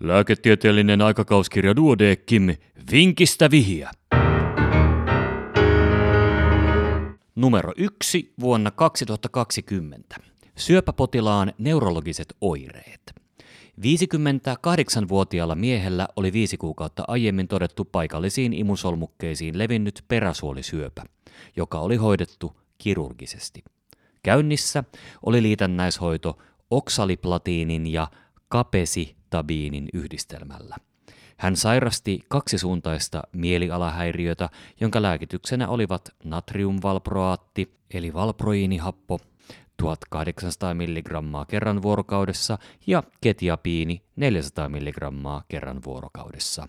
[0.00, 2.56] Lääketieteellinen aikakauskirja Duodeckim,
[2.92, 3.90] vinkistä vihiä.
[7.36, 10.16] Numero yksi vuonna 2020.
[10.56, 13.00] Syöpäpotilaan neurologiset oireet.
[13.80, 21.04] 58-vuotiaalla miehellä oli viisi kuukautta aiemmin todettu paikallisiin imusolmukkeisiin levinnyt peräsuolisyöpä,
[21.56, 23.64] joka oli hoidettu kirurgisesti.
[24.22, 24.84] Käynnissä
[25.26, 26.38] oli liitännäishoito
[26.70, 28.08] oksaliplatiinin ja
[29.28, 30.76] kapesitabiinin yhdistelmällä.
[31.36, 34.48] Hän sairasti kaksisuuntaista mielialahäiriötä,
[34.80, 39.20] jonka lääkityksenä olivat natriumvalproaatti eli valproiinihappo
[39.76, 41.10] 1800 mg
[41.48, 44.98] kerran vuorokaudessa ja ketiapiini 400 mg
[45.48, 46.68] kerran vuorokaudessa.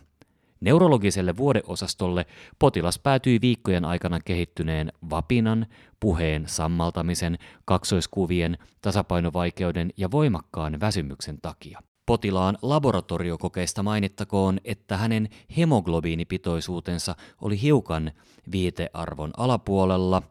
[0.61, 2.25] Neurologiselle vuodeosastolle
[2.59, 5.65] potilas päätyi viikkojen aikana kehittyneen vapinan,
[5.99, 11.79] puheen sammaltamisen, kaksoiskuvien, tasapainovaikeuden ja voimakkaan väsymyksen takia.
[12.09, 18.11] Potilaan laboratoriokokeista mainittakoon, että hänen hemoglobiinipitoisuutensa oli hiukan
[18.51, 20.21] viitearvon alapuolella,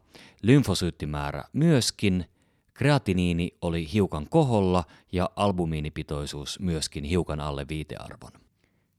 [0.43, 2.25] lymfosyyttimäärä myöskin,
[2.73, 8.31] kreatiniini oli hiukan koholla ja albumiinipitoisuus myöskin hiukan alle viitearvon.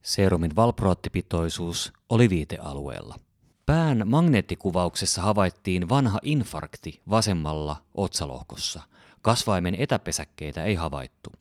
[0.03, 3.17] Serumin valproattipitoisuus oli viitealueella.
[3.67, 8.83] Pään magneettikuvauksessa havaittiin vanha infarkti vasemmalla otsalohkossa.
[9.23, 11.40] Kasvaimen etäpesäkkeitä ei havaittu.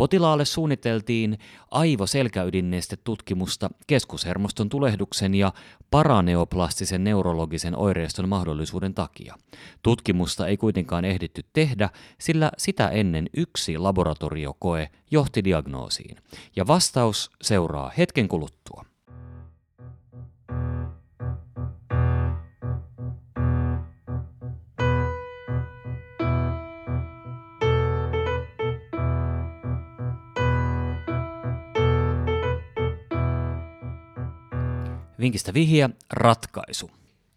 [0.00, 1.38] Potilaalle suunniteltiin
[1.70, 5.52] aivoselkäydinnestetutkimusta keskushermoston tulehduksen ja
[5.90, 9.34] paraneoplastisen neurologisen oireiston mahdollisuuden takia.
[9.82, 16.16] Tutkimusta ei kuitenkaan ehditty tehdä, sillä sitä ennen yksi laboratoriokoe johti diagnoosiin.
[16.56, 18.84] Ja vastaus seuraa hetken kuluttua.
[35.20, 36.90] Vinkistä vihja, ratkaisu.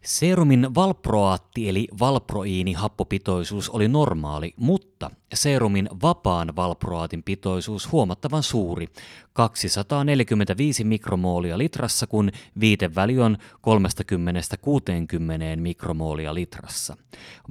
[0.04, 4.93] Serumin valproaatti eli valproiinihappopitoisuus oli normaali, mutta
[5.34, 8.88] serumin vapaan valproaatin pitoisuus huomattavan suuri,
[9.32, 13.38] 245 mikromoolia litrassa, kun viiteväli on 30-60
[15.56, 16.96] mikromoolia litrassa.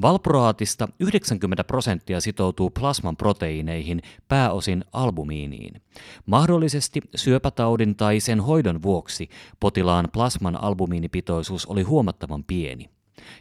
[0.01, 5.81] Valproaatista 90 prosenttia sitoutuu plasman proteiineihin, pääosin albumiiniin.
[6.25, 12.89] Mahdollisesti syöpätaudin tai sen hoidon vuoksi potilaan plasman albumiinipitoisuus oli huomattavan pieni.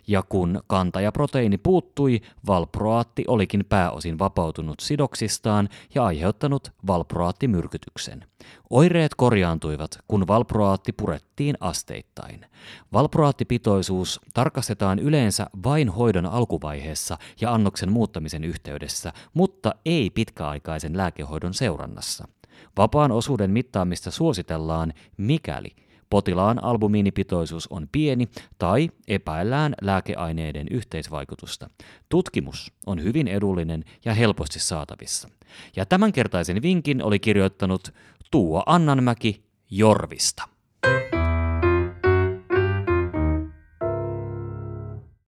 [0.06, 8.25] Ja kun kantajaproteiini puuttui, valproaatti olikin pääosin vapautunut sidoksistaan ja aiheuttanut valproaattimyrkytyksen.
[8.71, 12.47] Oireet korjaantuivat, kun valproaatti purettiin asteittain.
[12.93, 22.28] Valproaattipitoisuus tarkastetaan yleensä vain hoidon alkuvaiheessa ja annoksen muuttamisen yhteydessä, mutta ei pitkäaikaisen lääkehoidon seurannassa.
[22.77, 25.77] Vapaan osuuden mittaamista suositellaan, mikäli
[26.12, 28.28] potilaan albumiinipitoisuus on pieni
[28.59, 31.71] tai epäillään lääkeaineiden yhteisvaikutusta.
[32.09, 35.28] Tutkimus on hyvin edullinen ja helposti saatavissa.
[35.77, 37.95] Ja tämänkertaisen vinkin oli kirjoittanut
[38.31, 40.52] Tuo Annanmäki Jorvista.